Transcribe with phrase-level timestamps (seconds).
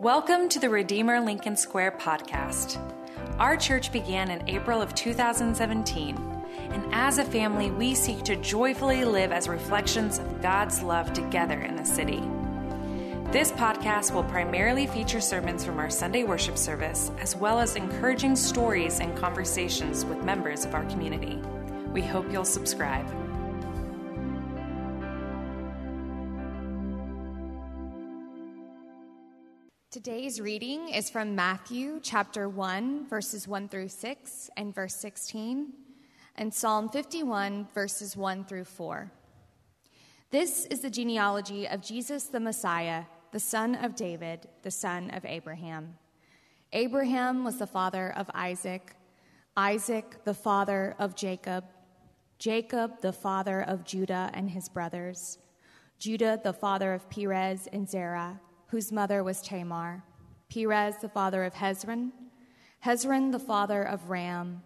[0.00, 2.78] Welcome to the Redeemer Lincoln Square podcast.
[3.38, 6.16] Our church began in April of 2017,
[6.70, 11.60] and as a family, we seek to joyfully live as reflections of God's love together
[11.60, 12.20] in the city.
[13.30, 18.34] This podcast will primarily feature sermons from our Sunday worship service, as well as encouraging
[18.34, 21.40] stories and conversations with members of our community.
[21.92, 23.23] We hope you'll subscribe.
[30.04, 35.72] Today's reading is from Matthew chapter 1, verses 1 through 6 and verse 16,
[36.36, 39.10] and Psalm 51, verses 1 through 4.
[40.30, 45.24] This is the genealogy of Jesus the Messiah, the son of David, the son of
[45.24, 45.96] Abraham.
[46.74, 48.96] Abraham was the father of Isaac,
[49.56, 51.64] Isaac the father of Jacob,
[52.38, 55.38] Jacob the father of Judah and his brothers,
[55.98, 58.38] Judah the father of Perez and Zerah
[58.74, 60.02] whose mother was Tamar,
[60.52, 62.10] Perez the father of Hezron,
[62.84, 64.64] Hezron the father of Ram,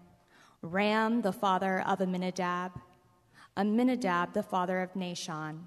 [0.62, 2.72] Ram the father of Amminadab,
[3.54, 5.58] Amminadab, the father of Nahshon,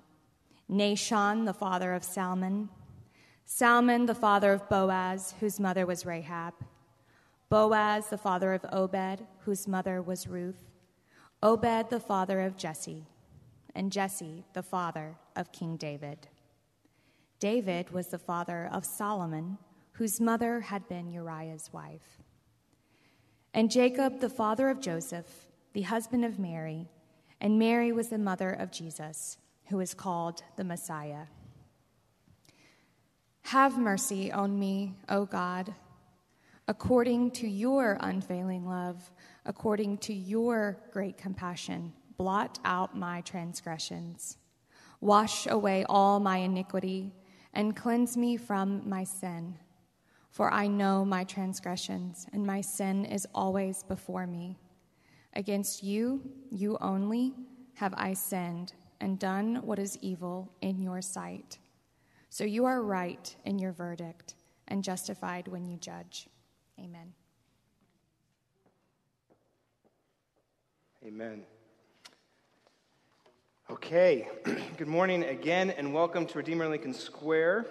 [0.68, 2.70] Nahshon the father of Salmon,
[3.46, 6.56] Salmon the father of Boaz, whose mother was Rahab,
[7.48, 10.64] Boaz the father of Obed, whose mother was Ruth,
[11.44, 13.06] Obed the father of Jesse,
[13.76, 16.28] and Jesse the father of King David.
[17.42, 19.58] David was the father of Solomon,
[19.94, 22.22] whose mother had been Uriah's wife.
[23.52, 26.88] And Jacob, the father of Joseph, the husband of Mary,
[27.42, 29.38] and Mary was the mother of Jesus,
[29.70, 31.26] who is called the Messiah.
[33.46, 35.74] Have mercy on me, O God,
[36.68, 39.12] according to your unfailing love,
[39.48, 41.92] according to your great compassion.
[42.18, 44.38] Blot out my transgressions.
[45.00, 47.12] Wash away all my iniquity
[47.54, 49.58] and cleanse me from my sin.
[50.30, 54.58] For I know my transgressions, and my sin is always before me.
[55.34, 57.34] Against you, you only,
[57.76, 61.58] have I sinned and done what is evil in your sight.
[62.30, 64.36] So you are right in your verdict
[64.68, 66.28] and justified when you judge.
[66.80, 67.14] Amen.
[71.06, 71.44] Amen.
[73.72, 74.28] Okay,
[74.78, 77.68] good morning again, and welcome to Redeemer Lincoln Square.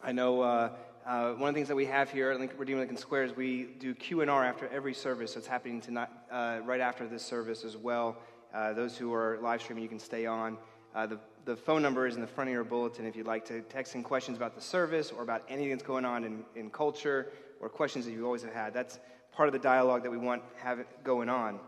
[0.00, 0.70] I know uh,
[1.04, 3.36] uh, one of the things that we have here at Lincoln, Redeemer Lincoln Square is
[3.36, 5.34] we do Q and R after every service.
[5.34, 8.18] It's happening tonight, uh, right after this service as well.
[8.54, 10.58] Uh, those who are live streaming, you can stay on.
[10.94, 13.44] Uh, the, the phone number is in the front of your bulletin if you'd like
[13.46, 16.70] to text in questions about the service or about anything that's going on in, in
[16.70, 18.72] culture or questions that you always have had.
[18.72, 19.00] That's
[19.32, 21.58] part of the dialogue that we want have going on.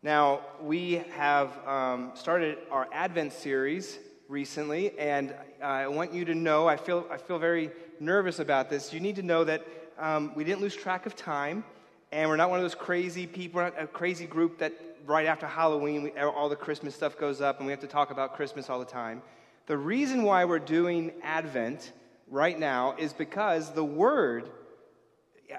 [0.00, 3.98] Now, we have um, started our Advent series
[4.28, 8.92] recently, and I want you to know I feel, I feel very nervous about this.
[8.92, 9.66] You need to know that
[9.98, 11.64] um, we didn't lose track of time,
[12.12, 14.72] and we're not one of those crazy people, we're not a crazy group that
[15.04, 18.12] right after Halloween, we, all the Christmas stuff goes up, and we have to talk
[18.12, 19.20] about Christmas all the time.
[19.66, 21.92] The reason why we're doing Advent
[22.30, 24.48] right now is because the word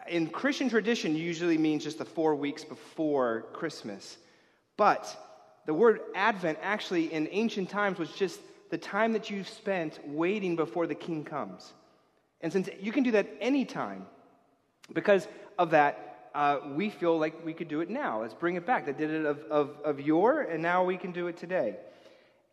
[0.08, 4.18] in Christian tradition usually means just the four weeks before Christmas.
[4.80, 5.14] But
[5.66, 10.56] the word Advent actually in ancient times was just the time that you've spent waiting
[10.56, 11.74] before the king comes.
[12.40, 14.06] And since you can do that anytime,
[14.94, 18.22] because of that, uh, we feel like we could do it now.
[18.22, 18.86] Let's bring it back.
[18.86, 21.76] They did it of, of, of yore, and now we can do it today.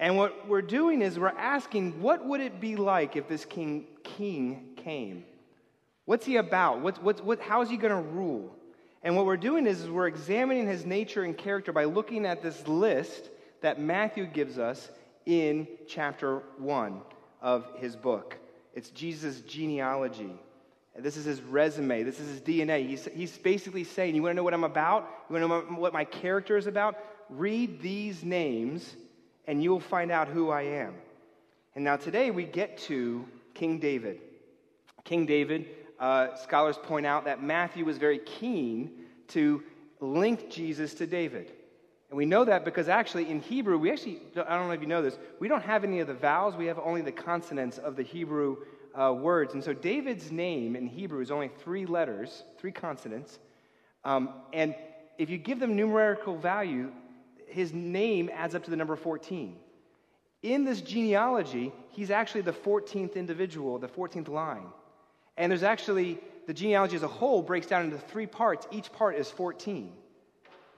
[0.01, 3.87] And what we're doing is we're asking, what would it be like if this king,
[4.03, 5.25] king came?
[6.07, 6.81] What's he about?
[6.81, 8.53] What's, what's, what, how is he going to rule?
[9.03, 12.43] And what we're doing is, is we're examining his nature and character by looking at
[12.43, 13.31] this list
[13.61, 14.91] that Matthew gives us
[15.25, 17.01] in chapter 1
[17.43, 18.37] of his book.
[18.75, 20.33] It's Jesus' genealogy.
[20.99, 22.03] This is his resume.
[22.03, 22.89] This is his DNA.
[22.89, 25.09] He's, he's basically saying, You want to know what I'm about?
[25.29, 26.97] You want to know what my character is about?
[27.29, 28.95] Read these names,
[29.47, 30.95] and you'll find out who I am.
[31.75, 34.21] And now today we get to King David.
[35.05, 35.67] King David
[35.99, 38.91] uh, scholars point out that Matthew was very keen
[39.29, 39.63] to
[40.01, 41.53] link Jesus to David.
[42.11, 44.87] And we know that because actually in Hebrew, we actually, I don't know if you
[44.87, 47.97] know this, we don't have any of the vowels, we have only the consonants of
[47.97, 48.59] the Hebrew
[48.95, 49.55] uh, words.
[49.55, 53.39] And so David's name in Hebrew is only three letters, three consonants.
[54.05, 54.75] Um, and
[55.19, 56.93] if you give them numerical value,
[57.49, 59.57] his name adds up to the number 14.
[60.43, 64.67] In this genealogy, he's actually the 14th individual, the 14th line.
[65.37, 68.67] And there's actually, the genealogy as a whole breaks down into three parts.
[68.71, 69.93] Each part is 14.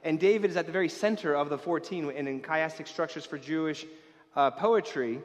[0.05, 2.11] And David is at the very center of the 14.
[2.11, 3.87] And in chiastic structures for Jewish
[4.35, 5.21] uh, poetry,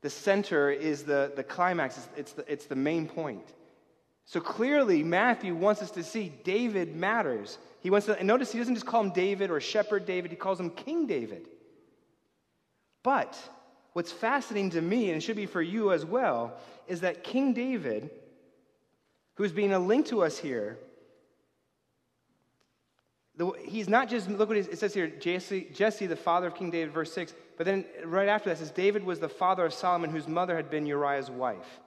[0.00, 3.52] the center is the, the climax, it's, it's, the, it's the main point.
[4.26, 7.58] So clearly, Matthew wants us to see David matters.
[7.80, 10.36] He wants to, and notice he doesn't just call him David or Shepherd David, he
[10.36, 11.48] calls him King David.
[13.02, 13.38] But
[13.94, 17.54] what's fascinating to me, and it should be for you as well, is that King
[17.54, 18.10] David,
[19.38, 20.76] who's being a link to us here,
[23.36, 26.72] the, he's not just, look what it says here Jesse, Jesse, the father of King
[26.72, 27.32] David, verse 6.
[27.56, 30.70] But then right after that says, David was the father of Solomon, whose mother had
[30.70, 31.80] been Uriah's wife.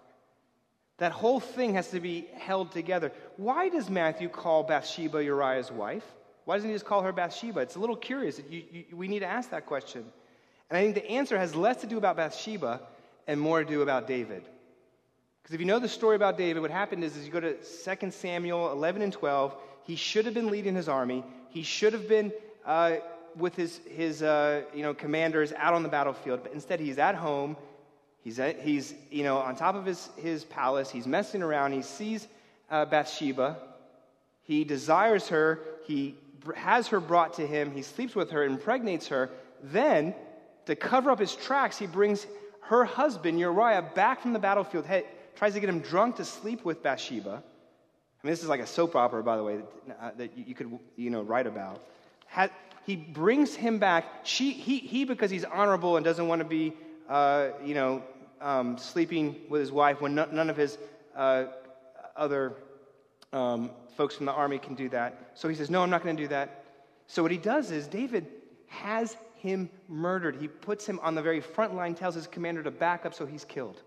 [1.00, 3.12] That whole thing has to be held together.
[3.36, 6.06] Why does Matthew call Bathsheba Uriah's wife?
[6.46, 7.60] Why doesn't he just call her Bathsheba?
[7.60, 8.40] It's a little curious.
[8.50, 10.06] You, you, we need to ask that question.
[10.70, 12.80] And I think the answer has less to do about Bathsheba
[13.28, 14.46] and more to do about David.
[15.42, 17.56] Because if you know the story about David, what happened is, is you go to
[17.56, 21.24] 2 Samuel 11 and 12, he should have been leading his army.
[21.50, 22.32] He should have been
[22.66, 22.98] uh,
[23.36, 27.16] with his, his uh, you know, commanders out on the battlefield, but instead he's at
[27.16, 27.58] home
[28.24, 30.90] He's, at, he's you know, on top of his, his palace.
[30.90, 31.74] He's messing around.
[31.74, 32.28] He sees
[32.70, 33.58] uh, Bathsheba.
[34.44, 35.60] He desires her.
[35.86, 36.16] He
[36.56, 37.72] has her brought to him.
[37.72, 39.30] He sleeps with her, impregnates her.
[39.64, 40.14] Then,
[40.66, 42.28] to cover up his tracks, he brings
[42.62, 45.06] her husband, Uriah, back from the battlefield, hey,
[45.36, 47.44] tries to get him drunk to sleep with Bathsheba.
[48.24, 50.54] I mean, this is like a soap opera, by the way, that, uh, that you
[50.54, 51.82] could you know, write about.
[52.86, 54.06] He brings him back.
[54.24, 56.74] She, he, he, because he's honorable and doesn't want to be
[57.08, 58.02] uh, you know,
[58.40, 60.78] um, sleeping with his wife when no, none of his
[61.16, 61.46] uh,
[62.16, 62.54] other
[63.34, 65.32] um, folks from the army can do that.
[65.36, 66.64] So he says, No, I'm not going to do that.
[67.08, 68.28] So what he does is David
[68.68, 70.36] has him murdered.
[70.36, 73.26] He puts him on the very front line, tells his commander to back up, so
[73.26, 73.82] he's killed.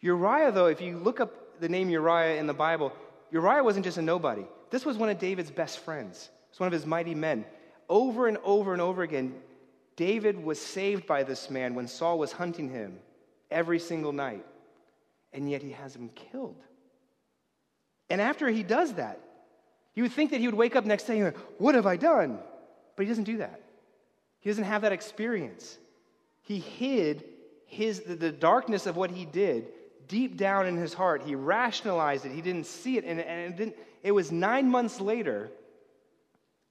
[0.00, 2.92] Uriah, though, if you look up the name Uriah in the Bible,
[3.30, 4.44] Uriah wasn't just a nobody.
[4.70, 6.30] This was one of David's best friends.
[6.50, 7.44] It's one of his mighty men.
[7.88, 9.34] Over and over and over again,
[9.96, 12.98] David was saved by this man when Saul was hunting him
[13.50, 14.44] every single night,
[15.32, 16.62] and yet he has him killed.
[18.10, 19.20] And after he does that,
[19.94, 21.96] you would think that he would wake up next day and like, What have I
[21.96, 22.38] done?
[22.94, 23.60] But he doesn't do that.
[24.38, 25.76] He doesn't have that experience.
[26.42, 27.24] He hid
[27.66, 29.66] his, the, the darkness of what he did
[30.08, 31.22] deep down in his heart.
[31.22, 32.32] He rationalized it.
[32.32, 33.04] He didn't see it.
[33.04, 35.50] And, and it, it was nine months later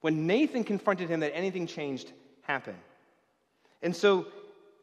[0.00, 2.12] when Nathan confronted him that anything changed
[2.42, 2.78] happened.
[3.82, 4.26] And so,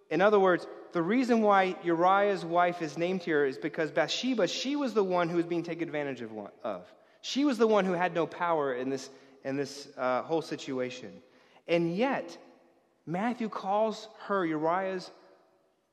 [0.09, 4.75] in other words, the reason why Uriah's wife is named here is because Bathsheba, she
[4.75, 6.31] was the one who was being taken advantage of.
[6.63, 6.85] of.
[7.21, 9.09] She was the one who had no power in this,
[9.43, 11.11] in this uh, whole situation.
[11.67, 12.37] And yet,
[13.05, 15.11] Matthew calls her, Uriah's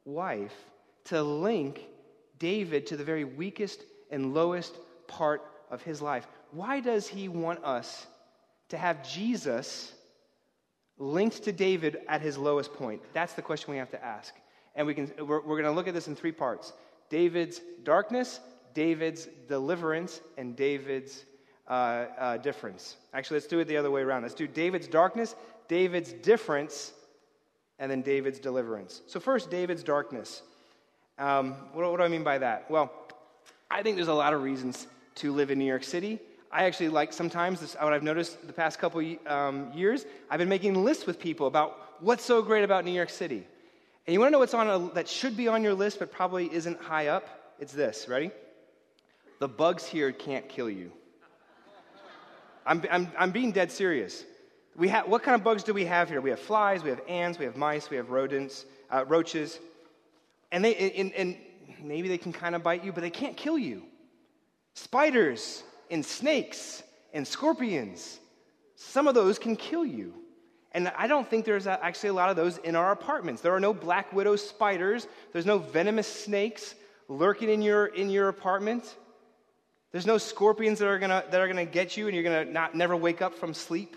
[0.04, 0.54] wife,
[1.04, 1.86] to link
[2.42, 6.26] David to the very weakest and lowest part of his life.
[6.50, 8.04] Why does he want us
[8.70, 9.92] to have Jesus
[10.98, 13.00] linked to David at his lowest point?
[13.12, 14.34] That's the question we have to ask.
[14.74, 16.72] And we can, we're, we're going to look at this in three parts
[17.10, 18.40] David's darkness,
[18.74, 21.24] David's deliverance, and David's
[21.68, 22.96] uh, uh, difference.
[23.14, 24.22] Actually, let's do it the other way around.
[24.22, 25.36] Let's do David's darkness,
[25.68, 26.92] David's difference,
[27.78, 29.02] and then David's deliverance.
[29.06, 30.42] So, first, David's darkness.
[31.18, 32.70] Um, what, what do I mean by that?
[32.70, 32.92] Well,
[33.70, 34.86] I think there's a lot of reasons
[35.16, 36.18] to live in New York City.
[36.50, 40.48] I actually like sometimes, this, what I've noticed the past couple um, years, I've been
[40.48, 43.46] making lists with people about what's so great about New York City.
[44.06, 46.12] And you want to know what's on a, that should be on your list but
[46.12, 47.54] probably isn't high up?
[47.58, 48.06] It's this.
[48.08, 48.30] Ready?
[49.38, 50.92] The bugs here can't kill you.
[52.66, 54.24] I'm, I'm, I'm being dead serious.
[54.76, 56.20] We have, what kind of bugs do we have here?
[56.20, 59.58] We have flies, we have ants, we have mice, we have rodents, uh, roaches.
[60.52, 61.36] And, they, and, and
[61.82, 63.82] maybe they can kind of bite you, but they can't kill you.
[64.74, 66.82] Spiders, and snakes
[67.12, 68.18] and scorpions.
[68.74, 70.14] Some of those can kill you.
[70.72, 73.42] And I don't think there's actually a lot of those in our apartments.
[73.42, 76.74] There are no black widow spiders, there's no venomous snakes
[77.08, 78.96] lurking in your, in your apartment.
[79.92, 82.74] There's no scorpions that are gonna, that are gonna get you and you're gonna not,
[82.74, 83.94] never wake up from sleep.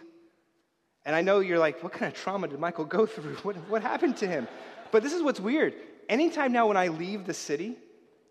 [1.05, 3.35] And I know you're like, what kind of trauma did Michael go through?
[3.43, 4.49] What, what happened to him?
[4.91, 5.75] But this is what's weird.
[6.09, 7.77] Anytime now when I leave the city,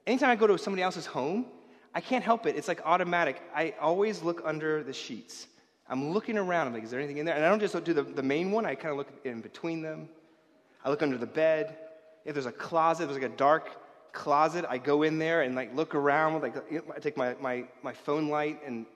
[0.06, 1.46] anytime I go to somebody else's home,
[1.94, 2.56] I can't help it.
[2.56, 3.40] It's like automatic.
[3.54, 5.46] I always look under the sheets.
[5.88, 6.66] I'm looking around.
[6.66, 7.34] I'm like, is there anything in there?
[7.34, 9.82] And I don't just do the, the main one, I kind of look in between
[9.82, 10.08] them.
[10.84, 11.76] I look under the bed.
[12.24, 13.80] If there's a closet, there's like a dark
[14.12, 16.40] closet, I go in there and like look around.
[16.40, 18.86] Like I take my, my, my phone light and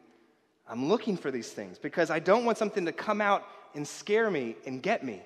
[0.66, 3.44] I'm looking for these things because I don't want something to come out
[3.74, 5.14] and scare me and get me.
[5.14, 5.22] And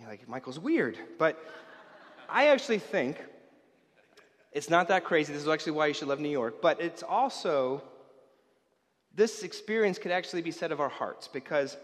[0.00, 0.96] you're like, Michael's weird.
[1.18, 1.38] But
[2.28, 3.16] I actually think
[4.52, 5.32] it's not that crazy.
[5.32, 6.60] This is actually why you should love New York.
[6.60, 7.82] But it's also,
[9.14, 11.76] this experience could actually be said of our hearts because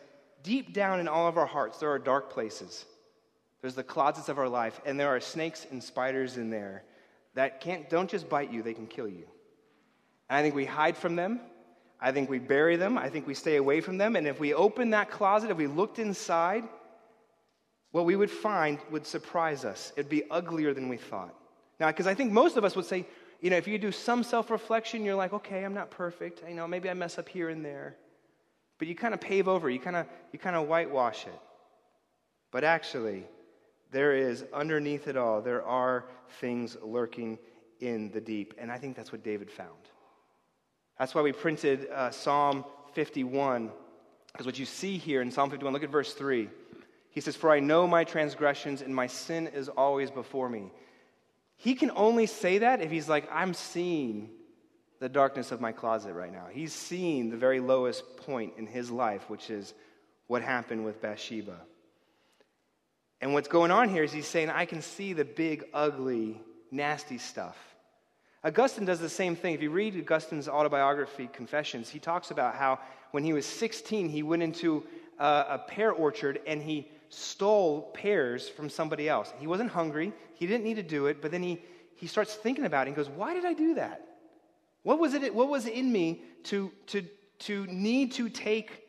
[0.43, 2.85] deep down in all of our hearts, there are dark places.
[3.61, 6.85] There's the closets of our life, and there are snakes and spiders in there
[7.35, 9.25] that can't, don't just bite you, they can kill you.
[10.29, 11.41] And I think we hide from them.
[12.01, 12.99] I think we bury them.
[12.99, 14.17] I think we stay away from them.
[14.17, 16.65] And if we open that closet, if we looked inside,
[17.95, 19.93] what we would find would surprise us.
[19.97, 21.33] It'd be uglier than we thought.
[21.79, 23.07] Now, because I think most of us would say,
[23.41, 26.43] you know, if you do some self reflection, you're like, okay, I'm not perfect.
[26.49, 27.95] You know, maybe I mess up here and there.
[28.81, 31.41] But you kind of pave over, you kind of you kind of whitewash it.
[32.51, 33.23] But actually,
[33.93, 36.07] there is underneath it all, there are
[36.41, 37.39] things lurking
[37.79, 38.55] in the deep.
[38.59, 39.71] And I think that's what David found.
[40.99, 43.71] That's why we printed uh, Psalm 51.
[44.33, 46.49] Because what you see here in Psalm 51, look at verse 3.
[47.15, 50.73] He says, For I know my transgressions, and my sin is always before me.
[51.57, 54.31] He can only say that if he's like, I'm seeing
[54.99, 56.47] the darkness of my closet right now.
[56.51, 59.75] He's seeing the very lowest point in his life, which is
[60.27, 61.57] what happened with Bathsheba.
[63.21, 66.41] And what's going on here is he's saying, I can see the big, ugly,
[66.71, 67.57] nasty stuff.
[68.43, 69.55] Augustine does the same thing.
[69.55, 72.81] If you read Augustine's autobiography, Confessions, he talks about how
[73.13, 74.85] when he was 16, he went into
[75.19, 79.33] a, pear orchard and he stole pears from somebody else.
[79.39, 81.63] He wasn't hungry, he didn't need to do it, but then he,
[81.97, 84.07] he starts thinking about it and goes, Why did I do that?
[84.83, 87.07] What was it, what was it in me to, to,
[87.41, 88.83] to need to take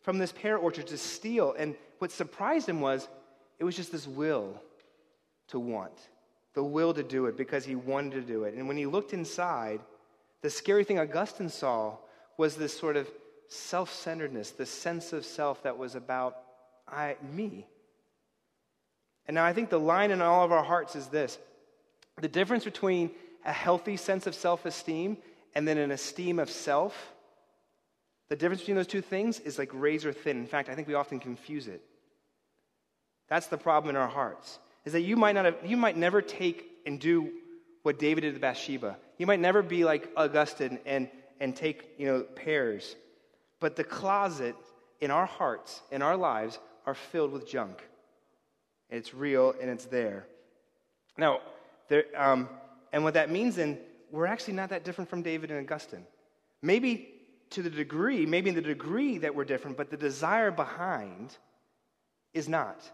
[0.00, 1.54] from this pear orchard to steal?
[1.58, 3.08] And what surprised him was
[3.58, 4.60] it was just this will
[5.48, 5.92] to want
[6.54, 8.54] the will to do it because he wanted to do it.
[8.54, 9.80] And when he looked inside,
[10.42, 11.96] the scary thing Augustine saw
[12.36, 13.08] was this sort of
[13.48, 16.36] self centeredness, this sense of self that was about
[16.92, 17.66] I, me.
[19.26, 21.38] And now I think the line in all of our hearts is this
[22.20, 23.10] the difference between
[23.44, 25.16] a healthy sense of self esteem
[25.54, 27.12] and then an esteem of self,
[28.28, 30.38] the difference between those two things is like razor thin.
[30.38, 31.82] In fact, I think we often confuse it.
[33.28, 36.20] That's the problem in our hearts is that you might, not have, you might never
[36.20, 37.30] take and do
[37.82, 38.96] what David did to Bathsheba.
[39.18, 41.08] You might never be like Augustine and,
[41.40, 42.96] and take, you know, pears.
[43.60, 44.56] But the closet
[45.00, 47.82] in our hearts, in our lives, are filled with junk.
[48.90, 50.26] And it's real and it's there.
[51.16, 51.40] Now,
[51.88, 52.48] there, um,
[52.92, 53.78] and what that means then,
[54.10, 56.06] we're actually not that different from David and Augustine.
[56.60, 57.08] Maybe
[57.50, 61.36] to the degree, maybe in the degree that we're different, but the desire behind
[62.34, 62.90] is not.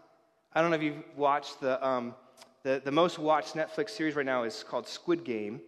[0.53, 2.15] I don't know if you've watched the, um,
[2.63, 5.61] the, the most watched Netflix series right now is called Squid Game.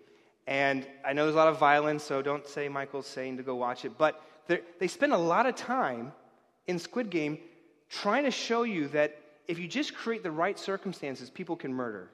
[0.48, 3.56] And I know there's a lot of violence, so don't say Michael's saying to go
[3.56, 3.98] watch it.
[3.98, 4.22] But
[4.80, 6.12] they spend a lot of time
[6.68, 7.38] in Squid Game
[7.92, 12.10] trying to show you that if you just create the right circumstances, people can murder.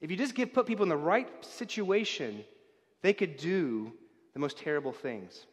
[0.00, 2.44] If you just put people in the right situation,
[3.02, 3.92] they could do
[4.34, 5.46] the most terrible things.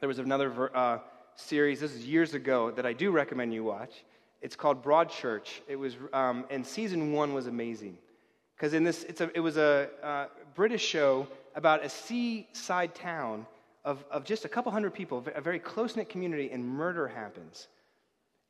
[0.00, 0.98] There was another uh,
[1.36, 4.04] series, this is years ago, that I do recommend you watch.
[4.42, 5.60] It's called Broadchurch.
[5.68, 7.96] It was, um, and season one was amazing
[8.56, 10.26] because in this, a, it was a uh,
[10.56, 13.46] British show about a seaside town
[13.84, 17.68] of, of just a couple hundred people, a very close knit community, and murder happens.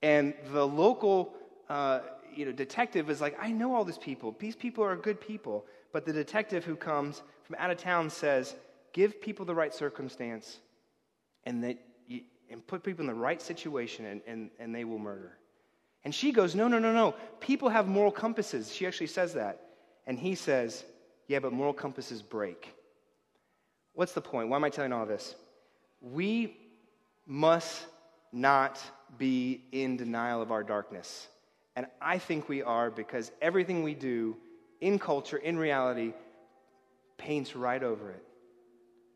[0.02, 1.34] And the local,
[1.68, 2.00] uh,
[2.34, 4.36] you know, detective is like, I know all these people.
[4.38, 5.64] These people are good people.
[5.92, 8.54] But the detective who comes from out of town says,
[8.92, 10.58] give people the right circumstance,
[11.44, 14.98] and that you, and put people in the right situation, and, and, and they will
[14.98, 15.38] murder.
[16.04, 17.14] And she goes, No, no, no, no.
[17.40, 18.72] People have moral compasses.
[18.72, 19.60] She actually says that.
[20.06, 20.84] And he says,
[21.26, 22.74] Yeah, but moral compasses break.
[23.94, 24.48] What's the point?
[24.48, 25.34] Why am I telling all this?
[26.00, 26.56] We
[27.26, 27.86] must
[28.32, 28.80] not
[29.16, 31.28] be in denial of our darkness.
[31.76, 34.36] And I think we are because everything we do
[34.80, 36.12] in culture, in reality,
[37.16, 38.22] paints right over it.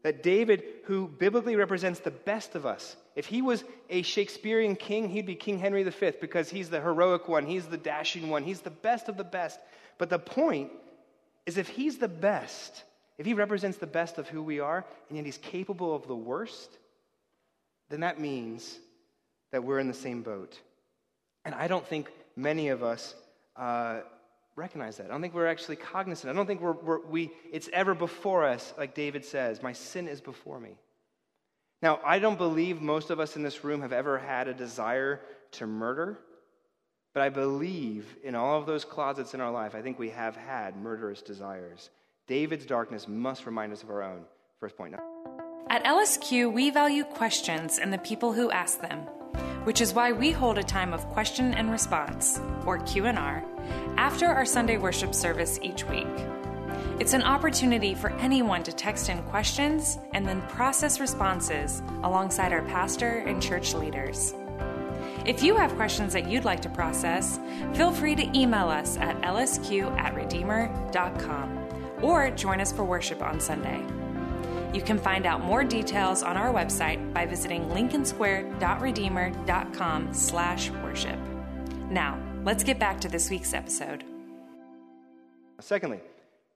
[0.03, 5.09] That David, who biblically represents the best of us, if he was a Shakespearean king,
[5.09, 8.61] he'd be King Henry V because he's the heroic one, he's the dashing one, he's
[8.61, 9.61] the best of the best.
[9.99, 10.73] But the point
[11.47, 12.83] is if he's the best,
[13.19, 16.17] if he represents the best of who we are, and yet he's capable of the
[16.17, 16.79] worst,
[17.89, 18.79] then that means
[19.53, 20.59] that we're in the same boat.
[21.45, 23.15] And I don't think many of us
[23.57, 24.01] uh,
[24.57, 25.07] recognize that.
[25.07, 26.33] I don't think we're actually cognizant.
[26.33, 30.09] I don't think we're, we're, we, it's ever before us, like David says, my sin
[30.09, 30.77] is before me.
[31.81, 35.21] Now, I don't believe most of us in this room have ever had a desire
[35.53, 36.19] to murder,
[37.13, 40.37] but I believe in all of those closets in our life, I think we have
[40.37, 41.91] had murderous desires.
[42.29, 44.25] David's darkness must remind us of our own.
[44.61, 44.95] First point.
[45.69, 49.07] At LSQ, we value questions and the people who ask them,
[49.65, 53.45] which is why we hold a time of question and response, or Q&R,
[53.97, 56.07] after our Sunday worship service each week.
[56.99, 62.63] It's an opportunity for anyone to text in questions and then process responses alongside our
[62.63, 64.35] pastor and church leaders.
[65.25, 67.39] If you have questions that you'd like to process,
[67.75, 71.59] feel free to email us at lsq at redeemer.com
[72.03, 73.81] or join us for worship on Sunday.
[74.73, 81.19] You can find out more details on our website by visiting lincolnsquare.redeemer.com slash worship.
[81.91, 84.05] Now, let's get back to this week's episode.
[85.61, 86.01] Secondly,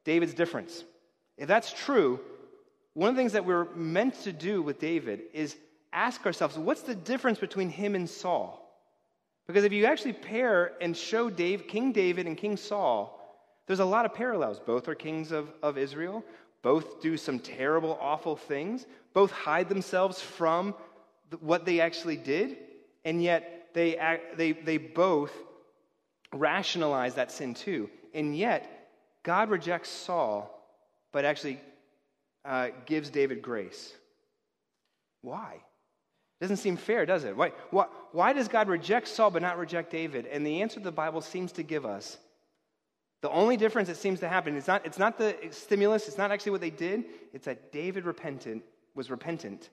[0.05, 0.85] David's difference.
[1.37, 2.19] If that's true,
[2.95, 5.55] one of the things that we're meant to do with David is
[5.93, 8.63] ask ourselves what's the difference between him and Saul?
[9.47, 13.13] Because if you actually pair and show Dave, King David and King Saul,
[13.67, 14.59] there's a lot of parallels.
[14.59, 16.25] Both are kings of, of Israel.
[16.63, 18.87] Both do some terrible, awful things.
[19.13, 20.75] Both hide themselves from
[21.41, 22.57] what they actually did.
[23.05, 25.33] And yet, they, act, they, they both
[26.33, 27.91] rationalize that sin too.
[28.15, 28.89] And yet,
[29.23, 30.51] God rejects Saul,
[31.13, 31.61] but actually
[32.45, 33.93] uh, gives David grace.
[35.23, 35.55] Why?
[35.55, 37.37] It Doesn't seem fair, does it?
[37.37, 40.27] Why, why, why does God reject Saul but not reject David?
[40.27, 42.19] And the answer the Bible seems to give us
[43.23, 46.31] the only difference that seems to happen, it's not, it's not the stimulus, it's not
[46.31, 48.63] actually what they did, it's that David repentant,
[48.95, 49.71] was repentant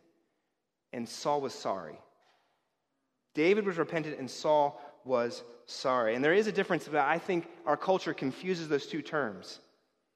[0.91, 1.99] and Saul was sorry.
[3.33, 6.15] David was repentant and Saul was sorry.
[6.15, 9.59] And there is a difference, but I think our culture confuses those two terms.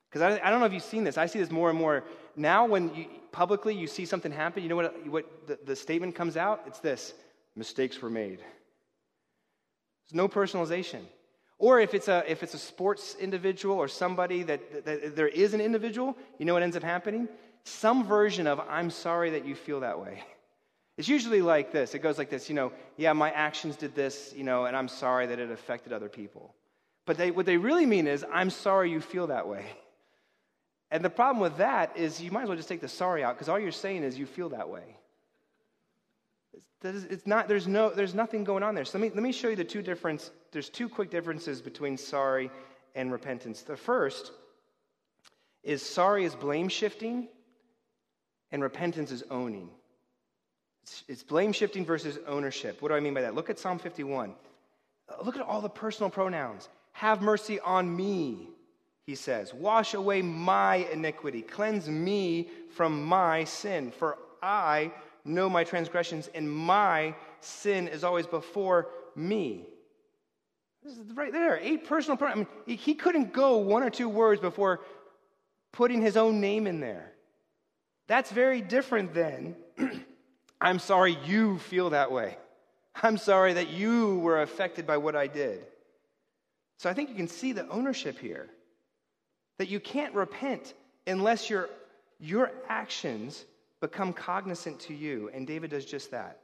[0.09, 1.17] Because I, I, don't know if you've seen this.
[1.17, 2.03] I see this more and more.
[2.35, 6.15] Now, when you, publicly you see something happen, you know what, what the, the statement
[6.15, 6.63] comes out?
[6.65, 7.13] It's this
[7.55, 8.39] mistakes were made.
[8.39, 11.01] There's no personalization.
[11.59, 15.53] Or if it's a, if it's a sports individual or somebody that, that there is
[15.53, 17.27] an individual, you know what ends up happening?
[17.63, 20.23] Some version of, I'm sorry that you feel that way.
[20.97, 21.93] It's usually like this.
[21.93, 24.87] It goes like this, you know, yeah, my actions did this, you know, and I'm
[24.87, 26.55] sorry that it affected other people.
[27.05, 29.65] But they, what they really mean is, I'm sorry you feel that way.
[30.89, 33.35] And the problem with that is you might as well just take the sorry out
[33.35, 34.96] because all you're saying is you feel that way.
[36.83, 38.85] It's, it's not, there's, no, there's nothing going on there.
[38.85, 40.31] So let me, let me show you the two difference.
[40.51, 42.51] There's two quick differences between sorry
[42.95, 43.61] and repentance.
[43.61, 44.31] The first
[45.63, 47.27] is sorry is blame shifting,
[48.51, 49.69] and repentance is owning.
[50.83, 52.81] It's, it's blame shifting versus ownership.
[52.81, 53.35] What do I mean by that?
[53.35, 54.33] Look at Psalm 51.
[55.09, 56.69] Uh, look at all the personal pronouns.
[56.93, 58.47] Have mercy on me,
[59.05, 59.53] he says.
[59.53, 61.41] Wash away my iniquity.
[61.41, 64.91] Cleanse me from my sin, for I
[65.27, 69.67] know my transgressions, and my sin is always before me.
[70.83, 72.47] This is right there, eight personal pronouns.
[72.65, 74.81] I mean, he couldn't go one or two words before
[75.71, 77.11] putting his own name in there.
[78.07, 79.55] That's very different than,
[80.61, 82.37] I'm sorry you feel that way.
[83.03, 85.65] I'm sorry that you were affected by what I did.
[86.77, 88.47] So I think you can see the ownership here.
[89.57, 90.73] That you can't repent
[91.05, 91.69] unless your,
[92.19, 93.43] your actions
[93.79, 95.29] become cognizant to you.
[95.33, 96.39] And David does just that.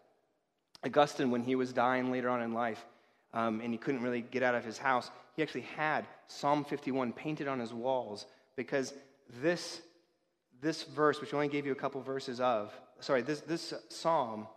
[0.86, 2.86] Augustine, when he was dying later on in life,
[3.34, 7.14] um, and he couldn't really get out of his house, he actually had Psalm 51
[7.14, 8.94] painted on his walls because
[9.42, 9.82] this,
[10.62, 14.48] this verse, which I only gave you a couple verses of, sorry, this, this psalm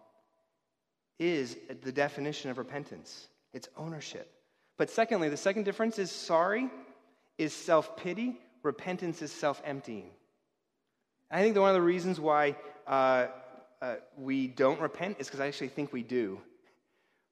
[1.18, 4.30] is the definition of repentance it's ownership.
[4.76, 6.68] But secondly, the second difference is sorry
[7.38, 10.10] is self pity, repentance is self emptying.
[11.30, 13.26] I think that one of the reasons why uh,
[13.82, 16.40] uh, we don't repent is because I actually think we do.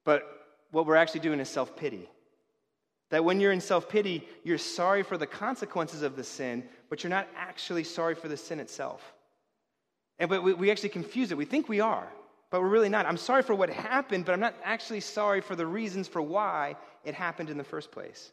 [0.05, 0.23] But
[0.71, 2.09] what we're actually doing is self pity.
[3.11, 7.03] That when you're in self pity, you're sorry for the consequences of the sin, but
[7.03, 9.15] you're not actually sorry for the sin itself.
[10.19, 11.37] And but we, we actually confuse it.
[11.37, 12.09] We think we are,
[12.51, 13.07] but we're really not.
[13.07, 16.77] I'm sorry for what happened, but I'm not actually sorry for the reasons for why
[17.05, 18.33] it happened in the first place.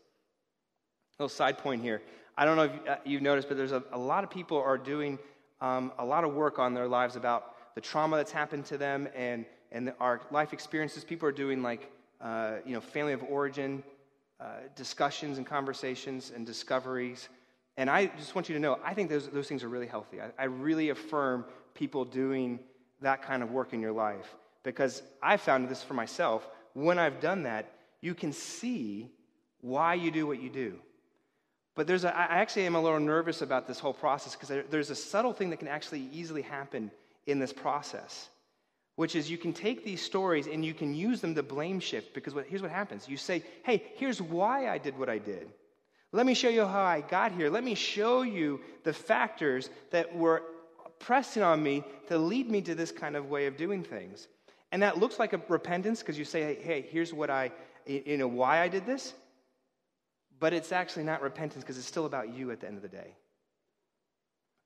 [1.19, 2.01] A little side point here.
[2.37, 4.77] I don't know if uh, you've noticed, but there's a, a lot of people are
[4.77, 5.19] doing
[5.61, 9.07] um, a lot of work on their lives about the trauma that's happened to them
[9.15, 11.03] and, and our life experiences.
[11.03, 13.83] People are doing like, uh, you know, family of origin
[14.39, 14.45] uh,
[14.75, 17.29] discussions and conversations and discoveries.
[17.77, 20.19] And I just want you to know, I think those, those things are really healthy.
[20.19, 22.59] I, I really affirm people doing
[23.01, 26.47] that kind of work in your life because I found this for myself.
[26.73, 27.71] When I've done that,
[28.01, 29.11] you can see
[29.61, 30.79] why you do what you do.
[31.75, 34.89] But there's a, I actually am a little nervous about this whole process because there's
[34.89, 36.91] a subtle thing that can actually easily happen
[37.27, 38.29] in this process,
[38.95, 42.13] which is you can take these stories and you can use them to blame shift
[42.13, 43.07] because what, here's what happens.
[43.07, 45.47] You say, hey, here's why I did what I did.
[46.11, 47.49] Let me show you how I got here.
[47.49, 50.43] Let me show you the factors that were
[50.99, 54.27] pressing on me to lead me to this kind of way of doing things.
[54.73, 57.51] And that looks like a repentance because you say, hey, hey, here's what I,
[57.85, 59.13] you know, why I did this.
[60.41, 62.89] But it's actually not repentance because it's still about you at the end of the
[62.89, 63.13] day.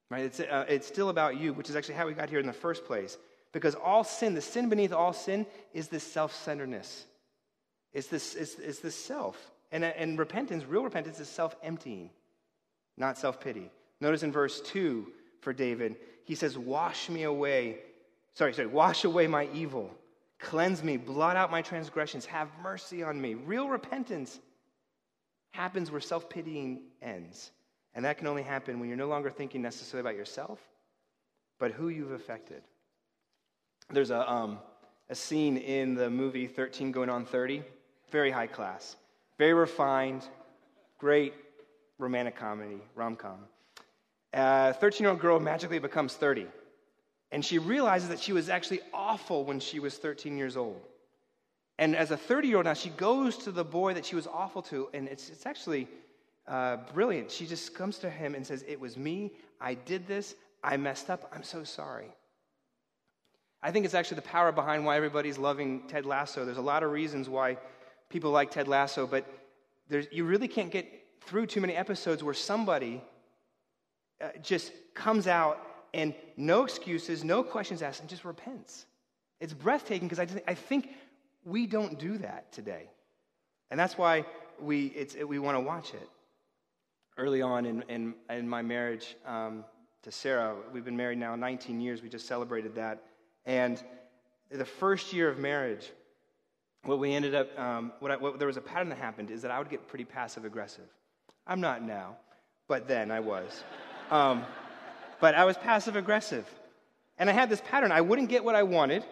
[0.09, 0.23] Right?
[0.23, 2.53] It's, uh, it's still about you, which is actually how we got here in the
[2.53, 3.17] first place.
[3.51, 7.05] Because all sin, the sin beneath all sin, is this self centeredness.
[7.93, 9.51] It's this, it's, it's this self.
[9.71, 12.09] And, uh, and repentance, real repentance, is self emptying,
[12.97, 13.69] not self pity.
[13.99, 15.11] Notice in verse 2
[15.41, 15.97] for David.
[16.23, 17.79] He says, Wash me away.
[18.33, 19.91] Sorry, sorry, wash away my evil.
[20.39, 23.33] Cleanse me, blot out my transgressions, have mercy on me.
[23.33, 24.39] Real repentance
[25.55, 27.51] happens where self pitying ends.
[27.95, 30.59] And that can only happen when you're no longer thinking necessarily about yourself,
[31.59, 32.61] but who you've affected.
[33.89, 34.59] There's a, um,
[35.09, 37.63] a scene in the movie 13 Going on 30,
[38.11, 38.97] very high class,
[39.37, 40.27] very refined,
[40.99, 41.33] great
[41.97, 43.39] romantic comedy, rom com.
[44.33, 46.47] A 13 year old girl magically becomes 30,
[47.31, 50.81] and she realizes that she was actually awful when she was 13 years old.
[51.77, 54.27] And as a 30 year old now, she goes to the boy that she was
[54.27, 55.87] awful to, and it's, it's actually
[56.47, 57.31] uh, brilliant.
[57.31, 59.33] She just comes to him and says, It was me.
[59.59, 60.35] I did this.
[60.63, 61.29] I messed up.
[61.33, 62.11] I'm so sorry.
[63.61, 66.45] I think it's actually the power behind why everybody's loving Ted Lasso.
[66.45, 67.57] There's a lot of reasons why
[68.09, 69.25] people like Ted Lasso, but
[70.11, 70.85] you really can't get
[71.21, 73.01] through too many episodes where somebody
[74.21, 75.59] uh, just comes out
[75.93, 78.85] and no excuses, no questions asked, and just repents.
[79.39, 80.89] It's breathtaking because I, I think
[81.45, 82.89] we don't do that today.
[83.71, 84.25] And that's why
[84.59, 86.09] we, we want to watch it.
[87.17, 89.63] Early on in, in, in my marriage um,
[90.03, 92.01] to Sarah, we've been married now 19 years.
[92.01, 93.03] We just celebrated that.
[93.45, 93.81] And
[94.51, 95.89] the first year of marriage,
[96.83, 99.41] what we ended up, um, what, I, what there was a pattern that happened is
[99.43, 100.85] that I would get pretty passive aggressive.
[101.47, 102.17] I'm not now,
[102.67, 103.63] but then I was.
[104.11, 104.43] Um,
[105.19, 106.47] but I was passive aggressive.
[107.17, 107.91] And I had this pattern.
[107.91, 109.05] I wouldn't get what I wanted,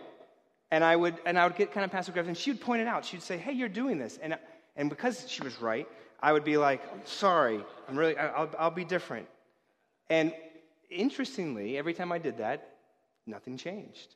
[0.74, 2.30] and I would, and I would get kind of passive aggressive.
[2.30, 3.06] And she would point it out.
[3.06, 4.18] She'd say, Hey, you're doing this.
[4.20, 4.36] And,
[4.76, 5.88] and because she was right,
[6.20, 9.28] I would be like, Sorry, I'm really, I'll, I'll be different.
[10.10, 10.34] And
[10.90, 12.70] interestingly, every time I did that,
[13.28, 14.16] nothing changed.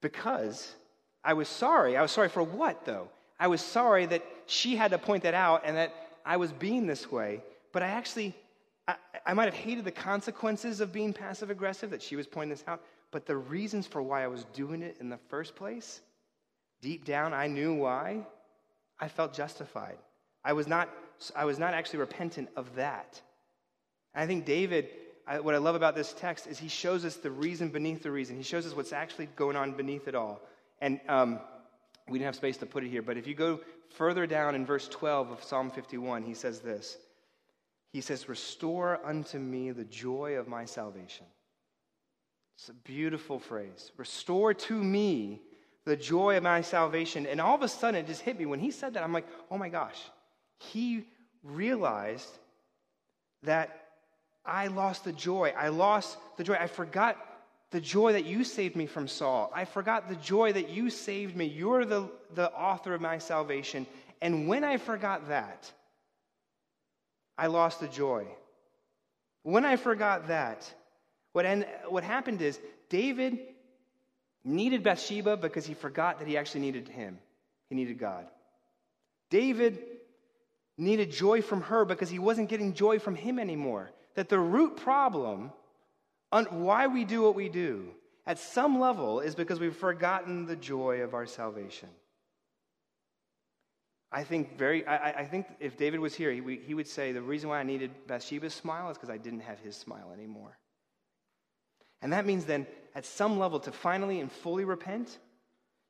[0.00, 0.74] Because
[1.22, 1.96] I was sorry.
[1.96, 3.08] I was sorry for what, though?
[3.38, 5.94] I was sorry that she had to point that out and that
[6.26, 7.44] I was being this way.
[7.72, 8.34] But I actually,
[8.88, 12.50] I, I might have hated the consequences of being passive aggressive, that she was pointing
[12.50, 12.82] this out.
[13.10, 16.00] But the reasons for why I was doing it in the first place,
[16.82, 18.26] deep down, I knew why.
[19.00, 19.98] I felt justified.
[20.44, 20.88] I was not,
[21.34, 23.20] I was not actually repentant of that.
[24.14, 24.88] And I think David,
[25.26, 28.10] I, what I love about this text is he shows us the reason beneath the
[28.10, 28.36] reason.
[28.36, 30.40] He shows us what's actually going on beneath it all.
[30.80, 31.40] And um,
[32.08, 34.66] we didn't have space to put it here, but if you go further down in
[34.66, 36.98] verse 12 of Psalm 51, he says this
[37.92, 41.26] He says, Restore unto me the joy of my salvation.
[42.58, 43.92] It's a beautiful phrase.
[43.96, 45.40] Restore to me
[45.84, 47.24] the joy of my salvation.
[47.24, 48.46] And all of a sudden, it just hit me.
[48.46, 50.00] When he said that, I'm like, oh my gosh.
[50.58, 51.06] He
[51.44, 52.36] realized
[53.44, 53.90] that
[54.44, 55.54] I lost the joy.
[55.56, 56.54] I lost the joy.
[56.54, 57.16] I forgot
[57.70, 59.52] the joy that you saved me from Saul.
[59.54, 61.44] I forgot the joy that you saved me.
[61.44, 63.86] You're the, the author of my salvation.
[64.20, 65.70] And when I forgot that,
[67.36, 68.26] I lost the joy.
[69.44, 70.72] When I forgot that,
[71.38, 73.38] what, what happened is David
[74.44, 77.18] needed Bathsheba because he forgot that he actually needed him.
[77.68, 78.26] He needed God.
[79.30, 79.78] David
[80.76, 83.90] needed joy from her because he wasn't getting joy from him anymore.
[84.16, 85.52] That the root problem
[86.32, 87.90] on why we do what we do
[88.26, 91.88] at some level is because we've forgotten the joy of our salvation.
[94.10, 97.22] I think very I, I think if David was here, he, he would say the
[97.22, 100.58] reason why I needed Bathsheba's smile is because I didn't have his smile anymore.
[102.02, 105.18] And that means then, at some level, to finally and fully repent,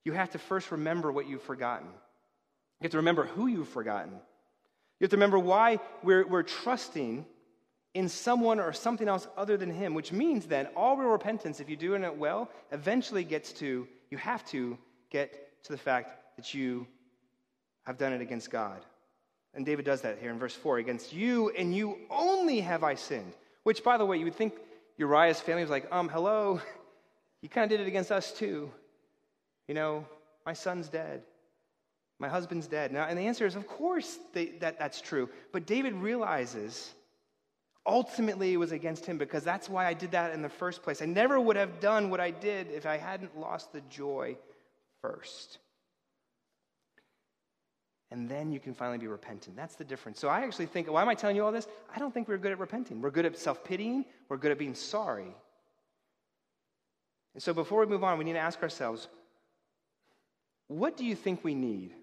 [0.05, 1.87] you have to first remember what you've forgotten.
[1.87, 4.13] You have to remember who you've forgotten.
[4.13, 7.27] You have to remember why we're, we're trusting
[7.95, 11.69] in someone or something else other than Him, which means then all real repentance, if
[11.69, 14.79] you're doing it well, eventually gets to, you have to
[15.11, 16.87] get to the fact that you
[17.85, 18.85] have done it against God.
[19.55, 22.95] And David does that here in verse 4 against you and you only have I
[22.95, 23.33] sinned.
[23.65, 24.55] Which, by the way, you would think
[24.99, 26.61] Uriah's family was like, um, hello,
[27.41, 28.71] you kind of did it against us too.
[29.69, 30.07] You know,
[30.45, 31.23] my son's dead.
[32.19, 32.93] My husband's dead.
[32.93, 35.31] Now, and the answer is, of course, they, that, that's true.
[35.53, 36.93] But David realizes
[37.87, 41.01] ultimately it was against him because that's why I did that in the first place.
[41.01, 44.37] I never would have done what I did if I hadn't lost the joy
[45.01, 45.59] first.
[48.11, 49.55] And then you can finally be repentant.
[49.55, 50.19] That's the difference.
[50.19, 51.69] So I actually think, why am I telling you all this?
[51.95, 53.03] I don't think we're good at repenting.
[53.03, 55.35] We're good at self pitying, we're good at being sorry.
[57.35, 59.09] And so before we move on, we need to ask ourselves
[60.69, 61.95] what do you think we need?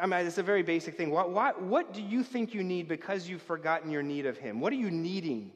[0.00, 1.10] I mean, it's a very basic thing.
[1.10, 4.60] What, what, what do you think you need because you've forgotten your need of Him?
[4.60, 5.52] What are you needing?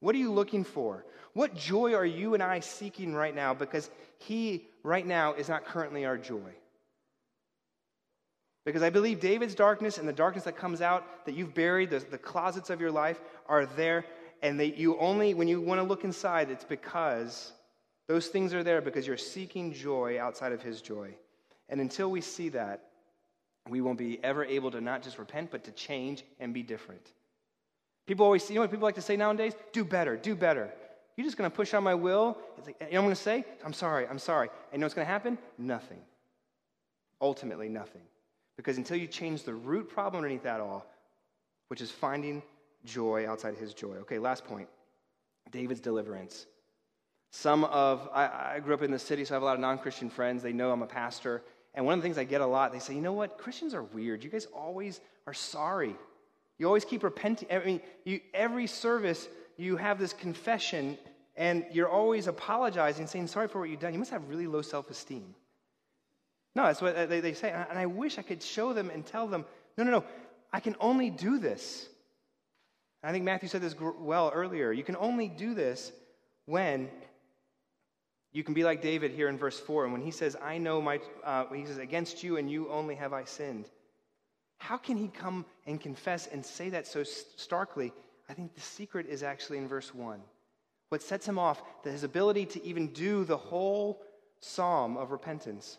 [0.00, 1.04] What are you looking for?
[1.32, 5.64] What joy are you and I seeking right now because He, right now, is not
[5.64, 6.52] currently our joy?
[8.64, 11.98] Because I believe David's darkness and the darkness that comes out that you've buried, the,
[11.98, 14.04] the closets of your life, are there.
[14.42, 17.52] and that you only, when you want to look inside, it's because
[18.08, 21.14] those things are there because you're seeking joy outside of His joy.
[21.68, 22.88] And until we see that,
[23.68, 27.12] we won't be ever able to not just repent, but to change and be different.
[28.06, 29.54] People always, you know what people like to say nowadays?
[29.72, 30.72] Do better, do better.
[31.16, 32.38] You're just going to push on my will.
[32.58, 33.44] It's like, you know I'm going to say?
[33.64, 34.48] I'm sorry, I'm sorry.
[34.48, 35.38] And you know what's going to happen?
[35.58, 36.00] Nothing.
[37.20, 38.02] Ultimately, nothing.
[38.56, 40.86] Because until you change the root problem underneath that all,
[41.68, 42.42] which is finding
[42.84, 43.94] joy outside his joy.
[44.00, 44.68] Okay, last point
[45.50, 46.46] David's deliverance.
[47.30, 49.60] Some of, I, I grew up in the city, so I have a lot of
[49.60, 50.42] non Christian friends.
[50.42, 51.42] They know I'm a pastor.
[51.74, 53.38] And one of the things I get a lot, they say, you know what?
[53.38, 54.22] Christians are weird.
[54.22, 55.96] You guys always are sorry.
[56.58, 57.48] You always keep repenting.
[57.50, 60.98] I mean, you, every service, you have this confession,
[61.36, 63.94] and you're always apologizing, saying sorry for what you've done.
[63.94, 65.34] You must have really low self esteem.
[66.54, 67.50] No, that's what they, they say.
[67.50, 69.44] And I wish I could show them and tell them,
[69.78, 70.04] no, no, no,
[70.52, 71.88] I can only do this.
[73.02, 74.70] I think Matthew said this well earlier.
[74.70, 75.92] You can only do this
[76.46, 76.88] when
[78.32, 79.84] you can be like David here in verse 4.
[79.84, 82.94] And when he says, I know my, uh, he says, against you and you only
[82.94, 83.68] have I sinned.
[84.58, 87.92] How can he come and confess and say that so starkly?
[88.28, 90.20] I think the secret is actually in verse 1.
[90.88, 94.02] What sets him off, that his ability to even do the whole
[94.40, 95.78] psalm of repentance,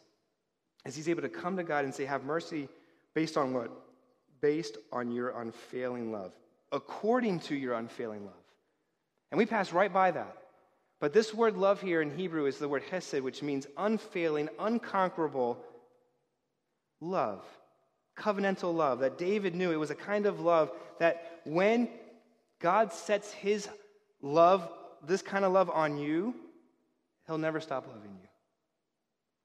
[0.85, 2.67] is he's able to come to God and say, Have mercy
[3.13, 3.71] based on what?
[4.41, 6.33] Based on your unfailing love,
[6.71, 8.33] according to your unfailing love.
[9.31, 10.37] And we pass right by that.
[10.99, 15.57] But this word love here in Hebrew is the word hesed, which means unfailing, unconquerable
[17.01, 17.43] love,
[18.17, 18.99] covenantal love.
[18.99, 21.89] That David knew it was a kind of love that when
[22.59, 23.67] God sets his
[24.21, 24.69] love,
[25.05, 26.33] this kind of love on you,
[27.27, 28.12] he'll never stop loving you.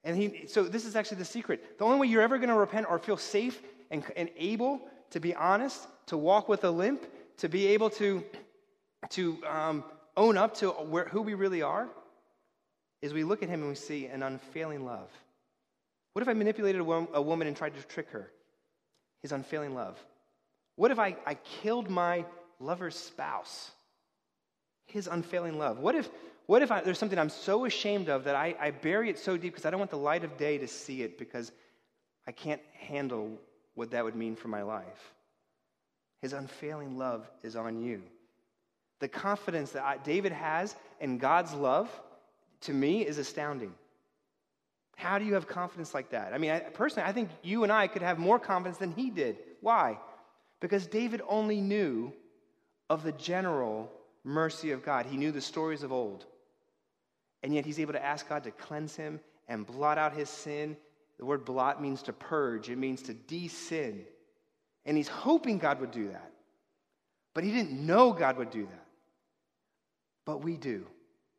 [0.09, 1.79] And he, so this is actually the secret.
[1.79, 5.21] The only way you're ever going to repent or feel safe and, and able to
[5.21, 7.05] be honest, to walk with a limp,
[7.37, 8.25] to be able to,
[9.11, 9.85] to um,
[10.17, 11.91] own up to where, who we really are
[13.03, 15.11] is we look at him and we see an unfailing love.
[16.15, 18.31] What if I manipulated a, a woman and tried to trick her?
[19.21, 19.99] His unfailing love.
[20.77, 22.25] What if I, I killed my
[22.61, 23.73] lover's spouse?
[24.87, 25.79] His unfailing love.
[25.79, 26.09] What if,
[26.49, 29.37] what if I, there's something I'm so ashamed of that I, I bury it so
[29.37, 31.53] deep because I don't want the light of day to see it because
[32.27, 33.39] I can't handle
[33.75, 35.13] what that would mean for my life?
[36.23, 38.03] His unfailing love is on you.
[39.01, 41.91] The confidence that I, David has in God's love,
[42.63, 43.75] to me, is astounding.
[44.97, 46.33] How do you have confidence like that?
[46.33, 49.11] I mean, I, personally, I think you and I could have more confidence than he
[49.11, 49.37] did.
[49.61, 49.99] Why?
[50.61, 52.11] Because David only knew
[52.89, 53.93] of the general
[54.25, 55.05] mercy of God.
[55.05, 56.25] He knew the stories of old.
[57.43, 60.77] And yet he's able to ask God to cleanse him and blot out his sin.
[61.19, 64.05] The word blot means to purge, it means to de sin.
[64.85, 66.33] And he's hoping God would do that.
[67.35, 68.85] But he didn't know God would do that.
[70.25, 70.87] But we do.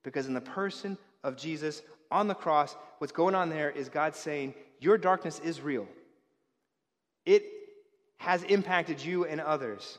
[0.04, 1.82] Because in the person of Jesus
[2.12, 5.88] on the cross, what's going on there is God saying, Your darkness is real.
[7.26, 7.44] It
[8.18, 9.98] has impacted you and others.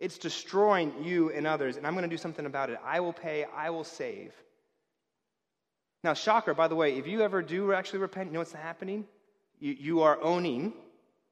[0.00, 2.78] It's destroying you and others, and I'm going to do something about it.
[2.84, 4.32] I will pay, I will save.
[6.04, 9.04] Now, shocker, by the way, if you ever do actually repent, you know what's happening?
[9.60, 10.72] You, you are owning,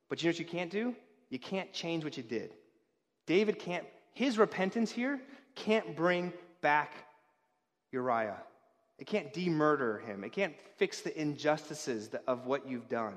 [0.09, 0.95] but you know what you can't do?
[1.29, 2.55] You can't change what you did.
[3.27, 5.21] David can't, his repentance here
[5.55, 6.93] can't bring back
[7.93, 8.37] Uriah.
[8.99, 10.25] It can't demurder him.
[10.25, 13.15] It can't fix the injustices of what you've done.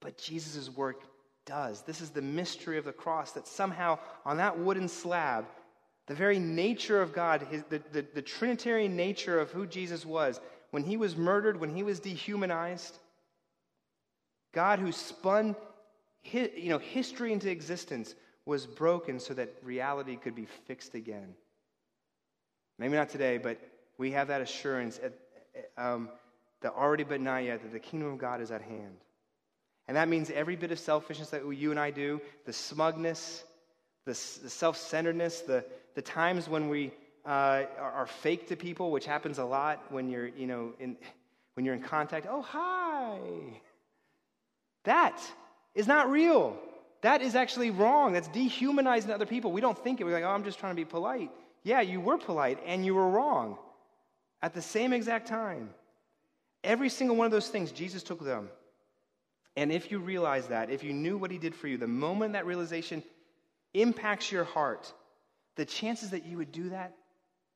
[0.00, 1.02] But Jesus' work
[1.46, 1.82] does.
[1.82, 5.46] This is the mystery of the cross that somehow on that wooden slab,
[6.06, 10.40] the very nature of God, his, the, the, the Trinitarian nature of who Jesus was,
[10.70, 12.98] when he was murdered, when he was dehumanized,
[14.52, 15.56] God who spun
[16.32, 18.14] you know, history into existence
[18.46, 21.34] was broken so that reality could be fixed again.
[22.78, 23.58] Maybe not today, but
[23.98, 25.12] we have that assurance at,
[25.76, 26.08] um,
[26.60, 28.96] that already but not yet that the kingdom of God is at hand.
[29.86, 33.44] And that means every bit of selfishness that you and I do, the smugness,
[34.06, 36.92] the, the self centeredness, the, the times when we
[37.24, 40.96] uh, are, are, fake to people, which happens a lot when you're, you know, in,
[41.54, 42.26] when you're in contact.
[42.28, 43.18] Oh, hi.
[44.84, 45.18] That
[45.74, 46.56] is not real.
[47.00, 48.12] That is actually wrong.
[48.12, 49.52] That's dehumanizing other people.
[49.52, 50.04] We don't think it.
[50.04, 51.30] We're like, oh, I'm just trying to be polite.
[51.62, 53.56] Yeah, you were polite and you were wrong
[54.42, 55.70] at the same exact time.
[56.62, 58.50] Every single one of those things, Jesus took them.
[59.56, 62.32] And if you realize that, if you knew what he did for you, the moment
[62.32, 63.02] that realization
[63.72, 64.92] impacts your heart,
[65.56, 66.94] the chances that you would do that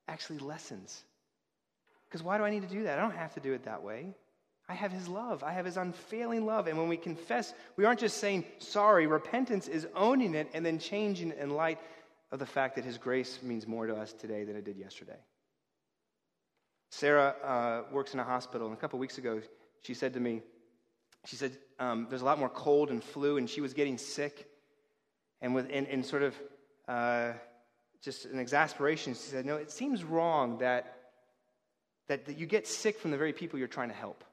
[0.06, 1.02] actually lessens.
[2.08, 2.98] Because why do I need to do that?
[2.98, 4.14] I don't have to do it that way.
[4.68, 5.42] I have his love.
[5.42, 6.66] I have his unfailing love.
[6.66, 9.06] And when we confess, we aren't just saying sorry.
[9.06, 11.78] Repentance is owning it and then changing in light
[12.30, 15.18] of the fact that His grace means more to us today than it did yesterday.
[16.90, 19.40] Sarah uh, works in a hospital, and a couple weeks ago,
[19.82, 20.42] she said to me,
[21.24, 24.46] she said, um, there's a lot more cold and flu, and she was getting sick.
[25.40, 26.34] And, with, in, in sort of
[26.88, 27.32] uh,
[28.02, 30.96] just an exasperation, she said, No, it seems wrong that,
[32.08, 34.24] that, that you get sick from the very people you're trying to help.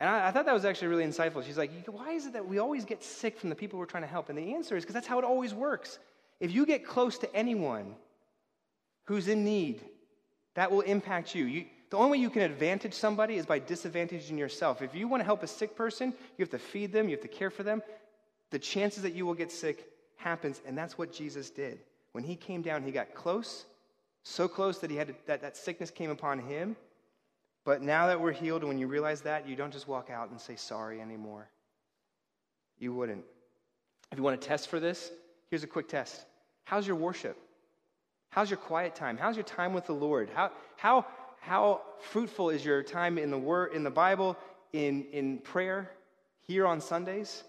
[0.00, 1.44] And I, I, thought that was actually really insightful.
[1.44, 4.04] She's like, Why is it that we always get sick from the people we're trying
[4.04, 4.28] to help?
[4.28, 5.98] And the answer is because that's how it always works.
[6.40, 7.94] If you get close to anyone
[9.04, 9.82] who's in need,
[10.54, 11.44] that will impact you.
[11.44, 14.82] you the only way you can advantage somebody is by disadvantaging yourself.
[14.82, 17.22] If you want to help a sick person, you have to feed them, you have
[17.22, 17.82] to care for them.
[18.50, 21.80] The chances that you will get sick happens, and that's what Jesus did.
[22.18, 23.64] When he came down, he got close,
[24.24, 26.74] so close that he had to, that, that sickness came upon him.
[27.64, 30.40] But now that we're healed, when you realize that, you don't just walk out and
[30.40, 31.48] say sorry anymore.
[32.80, 33.24] You wouldn't.
[34.10, 35.12] If you want to test for this,
[35.48, 36.24] here's a quick test.
[36.64, 37.38] How's your worship?
[38.30, 39.16] How's your quiet time?
[39.16, 40.28] How's your time with the Lord?
[40.34, 41.06] How, how,
[41.38, 44.36] how fruitful is your time in the word in the bible
[44.72, 45.88] in, in prayer
[46.48, 47.44] here on sundays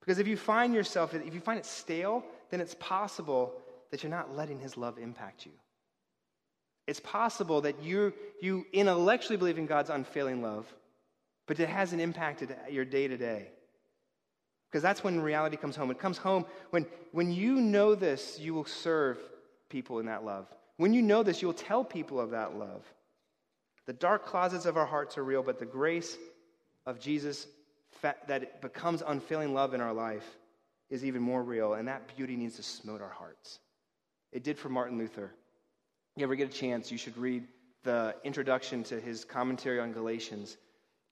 [0.00, 3.54] because if you find yourself if you find it stale then it's possible
[3.90, 5.52] that you're not letting his love impact you
[6.86, 10.66] it's possible that you you intellectually believe in god's unfailing love
[11.46, 13.48] but it hasn't impacted your day to day
[14.70, 18.54] because that's when reality comes home it comes home when when you know this you
[18.54, 19.18] will serve
[19.68, 20.46] people in that love
[20.80, 22.82] when you know this, you'll tell people of that love.
[23.84, 26.16] The dark closets of our hearts are real, but the grace
[26.86, 27.46] of Jesus
[28.00, 30.24] that becomes unfailing love in our life
[30.88, 33.58] is even more real, and that beauty needs to smote our hearts.
[34.32, 35.32] It did for Martin Luther.
[36.16, 37.44] You ever get a chance, you should read
[37.82, 40.56] the introduction to his commentary on Galatians.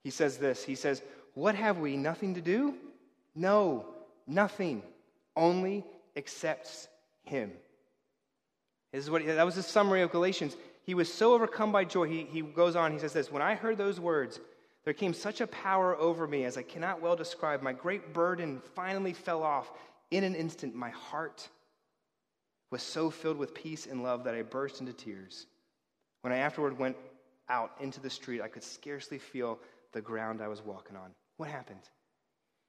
[0.04, 1.02] He says this He says,
[1.34, 1.96] What have we?
[1.96, 2.74] Nothing to do?
[3.34, 3.86] No,
[4.26, 4.82] nothing.
[5.36, 5.84] Only
[6.16, 6.88] accepts
[7.22, 7.52] him.
[8.92, 10.56] This is what, that was the summary of Galatians.
[10.82, 12.08] He was so overcome by joy.
[12.08, 14.40] He, he goes on, he says this When I heard those words,
[14.84, 17.62] there came such a power over me as I cannot well describe.
[17.62, 19.70] My great burden finally fell off.
[20.10, 21.46] In an instant, my heart
[22.70, 25.46] was so filled with peace and love that I burst into tears.
[26.22, 26.96] When I afterward went
[27.48, 29.58] out into the street, I could scarcely feel
[29.92, 31.10] the ground I was walking on.
[31.36, 31.80] What happened?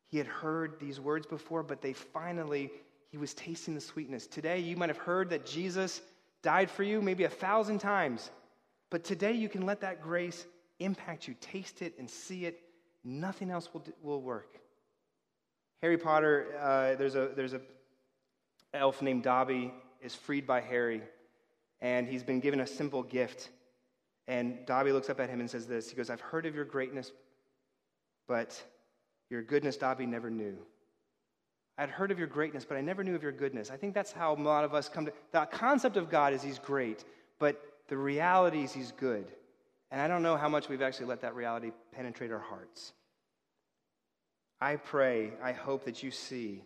[0.08, 2.72] He had heard these words before, but they finally
[3.12, 4.28] he was tasting the sweetness.
[4.28, 6.02] Today, you might have heard that Jesus
[6.44, 8.30] died for you maybe a thousand times,
[8.92, 10.46] but today you can let that grace
[10.80, 11.36] impact you.
[11.42, 12.62] Taste it and see it.
[13.04, 14.60] Nothing else will, will work.
[15.82, 17.62] Harry Potter, uh, there's a there's a
[18.74, 21.02] elf named Dobby is freed by Harry,
[21.82, 23.50] and he's been given a simple gift.
[24.28, 25.90] And Dobby looks up at him and says this.
[25.90, 27.12] He goes, "I've heard of your greatness,
[28.28, 28.62] but
[29.30, 30.58] your goodness Dobby never knew."
[31.78, 33.72] I'd heard of your greatness, but I never knew of your goodness.
[33.72, 36.42] I think that's how a lot of us come to the concept of God is
[36.42, 37.06] he's great,
[37.40, 37.56] but
[37.88, 39.34] the reality is he's good.
[39.90, 42.94] And I don't know how much we've actually let that reality penetrate our hearts.
[44.62, 46.66] I pray, I hope that you see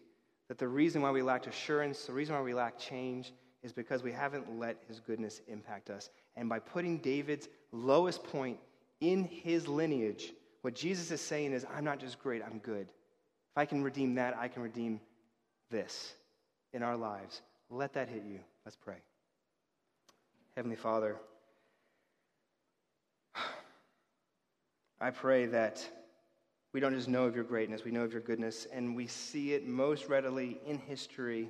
[0.54, 4.04] that the reason why we lack assurance, the reason why we lack change, is because
[4.04, 6.12] we haven't let his goodness impact us.
[6.36, 8.60] And by putting David's lowest point
[9.02, 12.84] in his lineage, what Jesus is saying is, I'm not just great, I'm good.
[12.84, 15.02] If I can redeem that, I can redeem
[15.72, 16.14] this
[16.72, 17.42] in our lives.
[17.72, 18.40] Let that hit you.
[18.64, 18.98] Let's pray.
[20.56, 21.16] Heavenly Father,
[25.02, 25.84] I pray that
[26.74, 29.54] we don't just know of your greatness, we know of your goodness, and we see
[29.54, 31.50] it most readily in history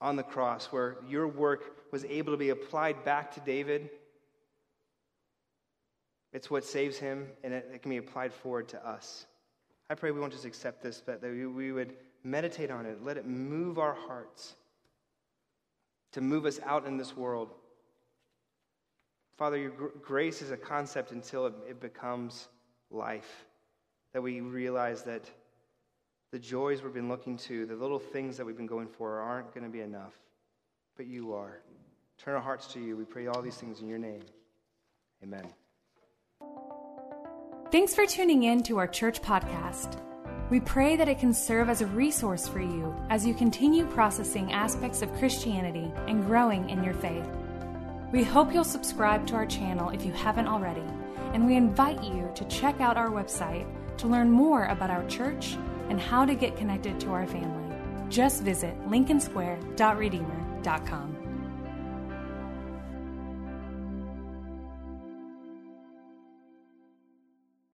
[0.00, 3.88] on the cross, where your work was able to be applied back to David.
[6.32, 9.24] It's what saves him, and it, it can be applied forward to us.
[9.88, 13.16] I pray we won't just accept this, but that we would meditate on it, let
[13.16, 14.56] it move our hearts
[16.12, 17.54] to move us out in this world.
[19.36, 19.72] Father, your
[20.02, 22.48] grace is a concept until it, it becomes
[22.90, 23.46] life.
[24.14, 25.30] That we realize that
[26.32, 29.52] the joys we've been looking to, the little things that we've been going for, aren't
[29.52, 30.14] going to be enough,
[30.96, 31.60] but you are.
[32.18, 32.96] Turn our hearts to you.
[32.96, 34.22] We pray all these things in your name.
[35.22, 35.44] Amen.
[37.70, 40.00] Thanks for tuning in to our church podcast.
[40.50, 44.52] We pray that it can serve as a resource for you as you continue processing
[44.52, 47.28] aspects of Christianity and growing in your faith.
[48.12, 50.84] We hope you'll subscribe to our channel if you haven't already,
[51.32, 53.66] and we invite you to check out our website
[53.98, 55.56] to learn more about our church
[55.88, 57.62] and how to get connected to our family.
[58.08, 61.13] Just visit lincolnsquare.redeemer.com.